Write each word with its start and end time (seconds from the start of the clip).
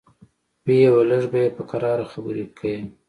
ويې 0.65 0.87
ويل 0.93 1.07
لږ 1.11 1.23
به 1.31 1.41
په 1.55 1.63
کراره 1.69 2.05
خبرې 2.13 2.45
کيې. 2.57 2.79